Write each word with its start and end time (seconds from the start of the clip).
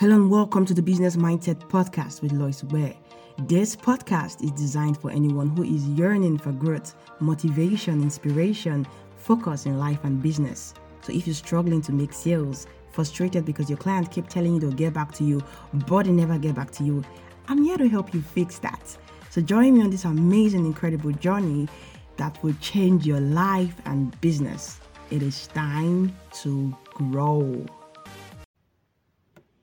Hello 0.00 0.16
and 0.16 0.30
welcome 0.30 0.64
to 0.64 0.72
the 0.72 0.80
Business 0.80 1.16
Mindset 1.16 1.56
Podcast 1.68 2.22
with 2.22 2.32
Lois 2.32 2.64
Ware. 2.64 2.94
This 3.40 3.76
podcast 3.76 4.42
is 4.42 4.50
designed 4.52 4.98
for 4.98 5.10
anyone 5.10 5.50
who 5.50 5.62
is 5.62 5.86
yearning 5.88 6.38
for 6.38 6.52
growth, 6.52 6.94
motivation, 7.20 8.00
inspiration, 8.00 8.86
focus 9.18 9.66
in 9.66 9.78
life 9.78 9.98
and 10.04 10.22
business. 10.22 10.72
So 11.02 11.12
if 11.12 11.26
you're 11.26 11.34
struggling 11.34 11.82
to 11.82 11.92
make 11.92 12.14
sales, 12.14 12.66
frustrated 12.92 13.44
because 13.44 13.68
your 13.68 13.76
client 13.76 14.10
keep 14.10 14.26
telling 14.26 14.54
you 14.54 14.60
they'll 14.60 14.70
get 14.70 14.94
back 14.94 15.12
to 15.16 15.24
you, 15.24 15.44
but 15.86 16.06
they 16.06 16.12
never 16.12 16.38
get 16.38 16.54
back 16.54 16.70
to 16.70 16.82
you, 16.82 17.04
I'm 17.48 17.62
here 17.62 17.76
to 17.76 17.86
help 17.86 18.14
you 18.14 18.22
fix 18.22 18.58
that. 18.60 18.96
So 19.28 19.42
join 19.42 19.74
me 19.74 19.82
on 19.82 19.90
this 19.90 20.06
amazing, 20.06 20.64
incredible 20.64 21.12
journey 21.12 21.68
that 22.16 22.42
will 22.42 22.54
change 22.62 23.06
your 23.06 23.20
life 23.20 23.74
and 23.84 24.18
business. 24.22 24.80
It 25.10 25.22
is 25.22 25.48
time 25.48 26.16
to 26.40 26.74
grow. 26.94 27.66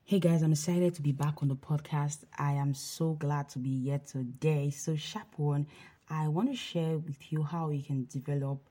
Hey 0.10 0.20
guys, 0.20 0.42
I'm 0.42 0.54
excited 0.54 0.96
to 0.96 1.02
be 1.02 1.12
back 1.12 1.42
on 1.44 1.50
the 1.50 1.58
podcast. 1.58 2.20
I 2.38 2.54
am 2.54 2.74
so 2.74 3.16
glad 3.16 3.50
to 3.50 3.60
be 3.60 3.82
here 3.82 4.00
today. 4.00 4.70
So, 4.70 4.96
sharp 4.96 5.28
one, 5.36 5.68
I 6.10 6.30
want 6.30 6.50
to 6.50 6.56
share 6.56 6.98
with 6.98 7.30
you 7.30 7.44
how 7.44 7.72
you 7.72 7.84
can 7.84 8.06
develop, 8.06 8.62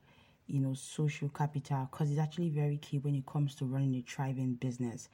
you 0.47 0.59
know, 0.59 0.73
social 0.73 1.29
capital 1.29 1.87
because 1.91 2.09
it's 2.09 2.19
actually 2.19 2.49
very 2.49 2.77
key 2.77 2.97
when 2.97 3.13
it 3.13 3.27
comes 3.27 3.53
to 3.57 3.65
running 3.65 3.93
a 3.93 4.01
thriving 4.01 4.55
business. 4.55 5.09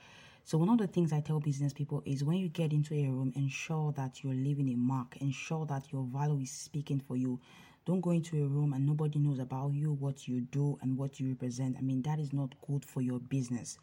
So, 0.46 0.58
one 0.58 0.70
of 0.70 0.78
the 0.78 0.88
things 0.88 1.12
I 1.12 1.20
tell 1.20 1.42
business 1.42 1.74
people 1.74 2.02
is 2.06 2.24
when 2.24 2.38
you 2.38 2.48
get 2.48 2.72
into 2.72 2.94
a 2.94 3.06
room, 3.10 3.34
ensure 3.36 3.92
that 3.98 4.24
you're 4.24 4.34
leaving 4.34 4.70
a 4.70 4.78
mark, 4.78 5.18
ensure 5.18 5.66
that 5.66 5.92
your 5.92 6.06
value 6.06 6.40
is 6.40 6.52
speaking 6.52 7.02
for 7.02 7.18
you. 7.18 7.42
Don't 7.86 8.00
go 8.00 8.12
into 8.12 8.42
a 8.42 8.48
room 8.48 8.72
and 8.72 8.86
nobody 8.86 9.20
knows 9.20 9.40
about 9.40 9.74
you, 9.74 9.92
what 9.92 10.26
you 10.26 10.40
do, 10.40 10.80
and 10.82 10.98
what 10.98 11.20
you 11.20 11.28
represent. 11.28 11.76
I 11.78 11.82
mean, 11.82 12.02
that 12.04 12.18
is 12.18 12.32
not 12.32 12.56
good 12.66 12.86
for 12.86 13.02
your 13.02 13.20
business. 13.20 13.78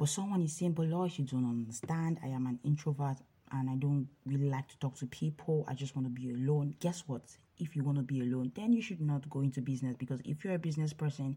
But 0.00 0.08
someone 0.08 0.40
is 0.40 0.54
saying, 0.54 0.72
but 0.72 0.86
Lord, 0.86 1.12
you 1.18 1.26
don't 1.26 1.44
understand. 1.44 2.20
I 2.24 2.28
am 2.28 2.46
an 2.46 2.58
introvert 2.64 3.18
and 3.52 3.68
I 3.68 3.74
don't 3.74 4.08
really 4.24 4.48
like 4.48 4.66
to 4.68 4.78
talk 4.78 4.96
to 5.00 5.06
people. 5.06 5.66
I 5.68 5.74
just 5.74 5.94
want 5.94 6.06
to 6.06 6.10
be 6.10 6.30
alone. 6.30 6.74
Guess 6.80 7.04
what? 7.06 7.20
If 7.58 7.76
you 7.76 7.84
want 7.84 7.98
to 7.98 8.02
be 8.02 8.22
alone, 8.22 8.50
then 8.54 8.72
you 8.72 8.80
should 8.80 9.02
not 9.02 9.28
go 9.28 9.42
into 9.42 9.60
business 9.60 9.96
because 9.98 10.22
if 10.24 10.42
you're 10.42 10.54
a 10.54 10.58
business 10.58 10.94
person 10.94 11.36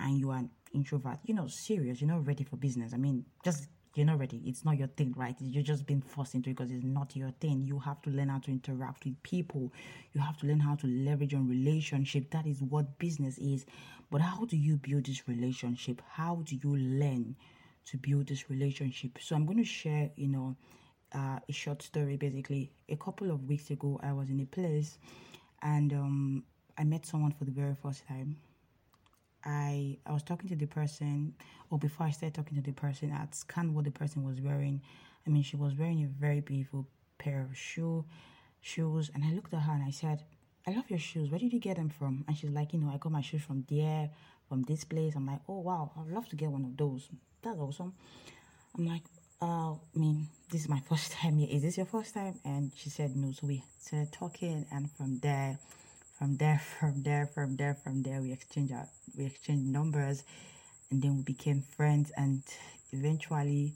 and 0.00 0.18
you 0.18 0.30
are 0.30 0.38
an 0.38 0.50
introvert, 0.72 1.18
you're 1.24 1.36
not 1.36 1.52
serious, 1.52 2.00
you're 2.00 2.10
not 2.10 2.26
ready 2.26 2.42
for 2.42 2.56
business. 2.56 2.92
I 2.94 2.96
mean, 2.96 3.24
just 3.44 3.68
you're 3.94 4.06
not 4.06 4.18
ready. 4.18 4.42
It's 4.44 4.64
not 4.64 4.76
your 4.76 4.88
thing, 4.88 5.14
right? 5.16 5.36
You're 5.38 5.62
just 5.62 5.86
being 5.86 6.02
forced 6.02 6.34
into 6.34 6.50
it 6.50 6.56
because 6.56 6.72
it's 6.72 6.82
not 6.82 7.14
your 7.14 7.30
thing. 7.40 7.62
You 7.62 7.78
have 7.78 8.02
to 8.02 8.10
learn 8.10 8.28
how 8.28 8.40
to 8.40 8.50
interact 8.50 9.04
with 9.04 9.22
people. 9.22 9.72
You 10.14 10.20
have 10.20 10.36
to 10.38 10.48
learn 10.48 10.58
how 10.58 10.74
to 10.74 10.88
leverage 10.88 11.32
on 11.32 11.48
relationship. 11.48 12.32
That 12.32 12.44
is 12.44 12.60
what 12.60 12.98
business 12.98 13.38
is. 13.38 13.66
But 14.10 14.20
how 14.20 14.46
do 14.46 14.56
you 14.56 14.78
build 14.78 15.06
this 15.06 15.28
relationship? 15.28 16.02
How 16.10 16.42
do 16.44 16.56
you 16.56 16.76
learn 16.76 17.36
to 17.86 17.96
build 17.98 18.26
this 18.28 18.50
relationship. 18.50 19.18
So 19.20 19.36
I'm 19.36 19.44
going 19.46 19.58
to 19.58 19.64
share, 19.64 20.10
you 20.16 20.28
know, 20.28 20.56
uh, 21.14 21.38
a 21.48 21.52
short 21.52 21.82
story. 21.82 22.16
Basically, 22.16 22.72
a 22.88 22.96
couple 22.96 23.30
of 23.30 23.44
weeks 23.48 23.70
ago, 23.70 24.00
I 24.02 24.12
was 24.12 24.30
in 24.30 24.40
a 24.40 24.46
place, 24.46 24.98
and 25.62 25.92
um, 25.92 26.44
I 26.78 26.84
met 26.84 27.06
someone 27.06 27.32
for 27.32 27.44
the 27.44 27.52
very 27.52 27.74
first 27.74 28.06
time. 28.06 28.36
I 29.44 29.98
I 30.06 30.12
was 30.12 30.22
talking 30.22 30.48
to 30.48 30.56
the 30.56 30.66
person, 30.66 31.34
or 31.70 31.78
before 31.78 32.06
I 32.06 32.10
started 32.10 32.34
talking 32.34 32.56
to 32.56 32.62
the 32.62 32.72
person, 32.72 33.12
I 33.12 33.26
scanned 33.32 33.74
what 33.74 33.84
the 33.84 33.90
person 33.90 34.24
was 34.24 34.40
wearing. 34.40 34.80
I 35.26 35.30
mean, 35.30 35.42
she 35.42 35.56
was 35.56 35.74
wearing 35.74 36.04
a 36.04 36.08
very 36.08 36.40
beautiful 36.40 36.86
pair 37.18 37.42
of 37.42 37.56
shoe, 37.56 38.04
shoes, 38.60 39.10
and 39.14 39.24
I 39.24 39.32
looked 39.32 39.54
at 39.54 39.60
her 39.60 39.72
and 39.72 39.84
I 39.84 39.90
said, 39.90 40.24
"I 40.66 40.72
love 40.72 40.88
your 40.90 40.98
shoes. 40.98 41.30
Where 41.30 41.38
did 41.40 41.52
you 41.52 41.60
get 41.60 41.76
them 41.76 41.90
from?" 41.90 42.24
And 42.26 42.36
she's 42.36 42.50
like, 42.50 42.72
"You 42.72 42.80
know, 42.80 42.90
I 42.92 42.98
got 42.98 43.12
my 43.12 43.22
shoes 43.22 43.42
from 43.42 43.64
there, 43.70 44.10
from 44.48 44.62
this 44.62 44.84
place." 44.84 45.14
I'm 45.16 45.26
like, 45.26 45.40
"Oh 45.48 45.60
wow, 45.60 45.90
I'd 45.98 46.12
love 46.12 46.28
to 46.30 46.36
get 46.36 46.50
one 46.50 46.64
of 46.64 46.76
those." 46.76 47.08
that's 47.44 47.58
awesome. 47.58 47.92
I'm 48.76 48.86
like, 48.86 49.02
uh, 49.40 49.72
I 49.72 49.78
mean, 49.94 50.28
this 50.50 50.62
is 50.62 50.68
my 50.68 50.80
first 50.88 51.12
time 51.12 51.36
here. 51.36 51.48
Is 51.50 51.62
this 51.62 51.76
your 51.76 51.86
first 51.86 52.14
time? 52.14 52.40
And 52.44 52.72
she 52.74 52.90
said 52.90 53.14
no. 53.16 53.32
So 53.32 53.46
we 53.46 53.62
started 53.80 54.12
talking, 54.12 54.66
and 54.72 54.90
from 54.90 55.18
there, 55.18 55.58
from 56.18 56.36
there, 56.38 56.60
from 56.80 57.02
there, 57.02 57.26
from 57.26 57.56
there, 57.56 57.74
from 57.74 58.02
there, 58.02 58.20
we 58.20 58.32
exchanged 58.32 58.72
our, 58.72 58.88
we 59.16 59.26
exchanged 59.26 59.66
numbers, 59.66 60.24
and 60.90 61.02
then 61.02 61.16
we 61.16 61.22
became 61.22 61.62
friends. 61.76 62.10
And 62.16 62.42
eventually, 62.92 63.74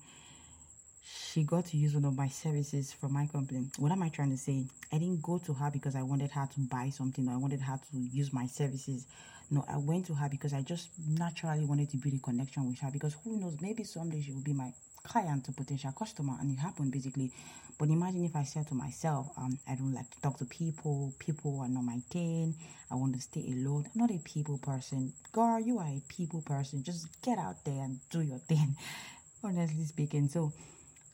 she 1.11 1.43
got 1.43 1.67
to 1.67 1.77
use 1.77 1.95
one 1.95 2.05
of 2.05 2.17
my 2.17 2.29
services 2.29 2.93
from 2.93 3.13
my 3.13 3.27
company. 3.27 3.67
What 3.79 3.93
am 3.93 4.03
I 4.03 4.09
trying 4.09 4.31
to 4.31 4.37
say? 4.37 4.65
I 4.93 4.99
didn't 4.99 5.23
go 5.23 5.39
to 5.39 5.55
her 5.55 5.71
because 5.71 5.97
I 5.97 6.03
wanted 6.03 6.31
her 6.33 6.49
to 6.55 6.61
buy 6.61 6.91
something 6.91 7.29
or 7.29 7.33
I 7.33 7.37
wanted 7.37 7.61
her 7.61 7.79
to 7.91 7.99
use 7.99 8.33
my 8.33 8.47
services. 8.47 9.07
No, 9.51 9.65
I 9.69 9.79
went 9.79 10.07
to 10.07 10.15
her 10.15 10.29
because 10.29 10.53
I 10.53 10.61
just 10.63 10.91
naturally 11.09 11.65
wanted 11.65 11.91
to 11.91 11.97
build 11.97 12.15
a 12.15 12.19
connection 12.19 12.69
with 12.69 12.79
her 12.81 12.91
because 12.93 13.17
who 13.25 13.39
knows, 13.39 13.57
maybe 13.61 13.85
someday 13.85 14.21
she 14.21 14.33
will 14.33 14.43
be 14.43 14.53
my 14.53 14.73
client 15.05 15.49
or 15.49 15.53
potential 15.53 15.93
customer 15.93 16.37
and 16.41 16.51
it 16.51 16.61
happened 16.61 16.93
basically. 16.93 17.33
But 17.79 17.89
imagine 17.89 18.25
if 18.25 18.37
I 18.37 18.43
said 18.43 18.67
to 18.69 18.75
myself, 18.75 19.31
um, 19.37 19.59
I 19.67 19.77
don't 19.77 19.95
like 19.95 20.11
to 20.11 20.21
talk 20.21 20.39
to 20.39 20.45
people, 20.45 21.15
people 21.19 21.61
are 21.61 21.69
not 21.69 21.85
my 21.85 22.01
thing, 22.11 22.55
I 22.91 22.97
want 22.97 23.15
to 23.15 23.21
stay 23.21 23.45
alone. 23.53 23.87
I'm 23.87 24.01
not 24.01 24.11
a 24.11 24.19
people 24.19 24.59
person. 24.59 25.13
Girl, 25.33 25.61
you 25.61 25.79
are 25.79 25.87
a 25.87 26.03
people 26.09 26.43
person. 26.43 26.83
Just 26.83 27.07
get 27.23 27.39
out 27.39 27.65
there 27.65 27.85
and 27.85 28.01
do 28.11 28.21
your 28.21 28.39
thing, 28.39 28.77
honestly 29.45 29.85
speaking. 29.85 30.29
So 30.29 30.53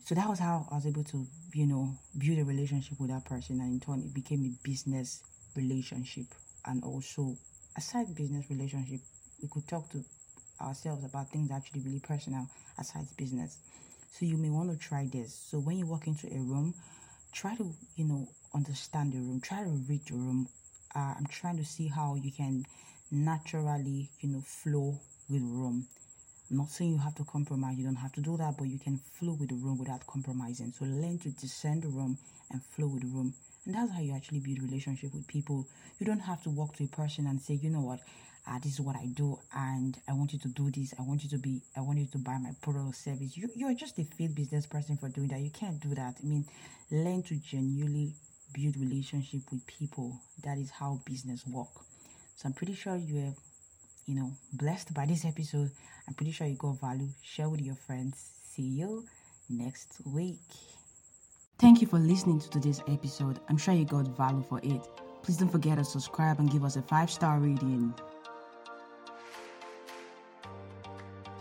so 0.04 0.14
that 0.14 0.28
was 0.28 0.38
how 0.38 0.66
I 0.70 0.74
was 0.76 0.86
able 0.86 1.04
to, 1.04 1.26
you 1.54 1.66
know, 1.66 1.88
build 2.18 2.38
a 2.38 2.44
relationship 2.44 3.00
with 3.00 3.10
that 3.10 3.24
person 3.24 3.60
and 3.60 3.72
in 3.72 3.80
turn 3.80 4.00
it 4.00 4.12
became 4.14 4.44
a 4.44 4.68
business 4.68 5.22
relationship 5.56 6.26
and 6.66 6.84
also 6.84 7.36
aside 7.76 8.14
business 8.14 8.44
relationship, 8.50 9.00
we 9.42 9.48
could 9.48 9.66
talk 9.66 9.90
to 9.90 10.04
ourselves 10.60 11.04
about 11.04 11.28
things 11.30 11.50
actually 11.50 11.80
really 11.80 12.00
personal 12.00 12.46
aside 12.78 13.06
business. 13.16 13.56
So 14.12 14.26
you 14.26 14.36
may 14.36 14.50
want 14.50 14.70
to 14.70 14.76
try 14.76 15.08
this. 15.10 15.34
So 15.34 15.58
when 15.58 15.78
you 15.78 15.86
walk 15.86 16.06
into 16.06 16.26
a 16.28 16.38
room, 16.38 16.74
try 17.32 17.54
to 17.56 17.72
you 17.96 18.04
know 18.04 18.28
understand 18.54 19.12
the 19.12 19.18
room. 19.18 19.40
Try 19.40 19.64
to 19.64 19.70
read 19.88 20.06
the 20.06 20.14
room. 20.14 20.48
Uh, 20.94 21.14
I'm 21.18 21.26
trying 21.26 21.56
to 21.56 21.64
see 21.64 21.88
how 21.88 22.14
you 22.14 22.30
can 22.30 22.66
naturally 23.10 24.10
you 24.20 24.28
know 24.28 24.42
flow 24.42 24.98
with 25.28 25.42
room. 25.42 25.86
Not 26.50 26.70
saying 26.70 26.92
you 26.92 26.98
have 26.98 27.14
to 27.16 27.24
compromise. 27.24 27.78
You 27.78 27.84
don't 27.84 27.96
have 27.96 28.12
to 28.12 28.20
do 28.20 28.36
that, 28.36 28.56
but 28.58 28.68
you 28.68 28.78
can 28.78 28.98
flow 28.98 29.32
with 29.32 29.48
the 29.48 29.56
room 29.56 29.78
without 29.78 30.06
compromising. 30.06 30.72
So 30.72 30.84
learn 30.84 31.18
to 31.20 31.30
discern 31.30 31.80
the 31.80 31.88
room 31.88 32.18
and 32.50 32.62
flow 32.62 32.86
with 32.88 33.02
the 33.02 33.08
room. 33.08 33.34
And 33.66 33.74
that's 33.74 33.92
how 33.92 34.00
you 34.00 34.14
actually 34.14 34.40
build 34.40 34.62
relationship 34.62 35.14
with 35.14 35.26
people. 35.26 35.66
You 35.98 36.06
don't 36.06 36.20
have 36.20 36.42
to 36.42 36.50
walk 36.50 36.76
to 36.76 36.84
a 36.84 36.88
person 36.88 37.26
and 37.26 37.40
say, 37.40 37.54
you 37.54 37.70
know 37.70 37.80
what, 37.80 38.00
uh, 38.46 38.58
this 38.58 38.74
is 38.74 38.80
what 38.80 38.94
I 38.96 39.06
do, 39.06 39.38
and 39.54 39.96
I 40.06 40.12
want 40.12 40.34
you 40.34 40.38
to 40.40 40.48
do 40.48 40.70
this. 40.70 40.92
I 40.98 41.02
want 41.02 41.24
you 41.24 41.30
to 41.30 41.38
be, 41.38 41.62
I 41.76 41.80
want 41.80 41.98
you 41.98 42.06
to 42.12 42.18
buy 42.18 42.36
my 42.36 42.50
product 42.60 42.86
or 42.86 42.92
service. 42.92 43.36
You, 43.38 43.48
you're 43.56 43.72
just 43.74 43.98
a 43.98 44.04
failed 44.04 44.34
business 44.34 44.66
person 44.66 44.98
for 44.98 45.08
doing 45.08 45.28
that. 45.28 45.40
You 45.40 45.50
can't 45.50 45.80
do 45.80 45.94
that. 45.94 46.16
I 46.22 46.26
mean, 46.26 46.44
learn 46.90 47.22
to 47.22 47.36
genuinely 47.36 48.12
build 48.52 48.76
relationship 48.76 49.40
with 49.50 49.66
people. 49.66 50.20
That 50.42 50.58
is 50.58 50.70
how 50.70 51.00
business 51.06 51.46
work. 51.46 51.70
So 52.36 52.46
I'm 52.46 52.52
pretty 52.52 52.74
sure 52.74 52.96
you 52.96 53.16
have, 53.24 53.34
you 54.06 54.14
know, 54.14 54.32
blessed 54.52 54.92
by 54.94 55.06
this 55.06 55.24
episode. 55.24 55.70
I'm 56.06 56.14
pretty 56.14 56.32
sure 56.32 56.46
you 56.46 56.56
got 56.56 56.80
value. 56.80 57.08
Share 57.22 57.48
with 57.48 57.60
your 57.60 57.74
friends. 57.74 58.30
See 58.50 58.62
you 58.62 59.04
next 59.48 60.00
week. 60.04 60.40
Thank 61.58 61.80
you 61.80 61.86
for 61.86 61.98
listening 61.98 62.40
to 62.40 62.50
today's 62.50 62.82
episode. 62.88 63.40
I'm 63.48 63.56
sure 63.56 63.74
you 63.74 63.84
got 63.84 64.08
value 64.16 64.44
for 64.48 64.60
it. 64.62 64.88
Please 65.22 65.38
don't 65.38 65.48
forget 65.48 65.78
to 65.78 65.84
subscribe 65.84 66.38
and 66.38 66.50
give 66.50 66.64
us 66.64 66.76
a 66.76 66.82
five 66.82 67.10
star 67.10 67.38
rating. 67.38 67.94